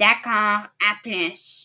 [0.00, 1.62] D'accord, à plus.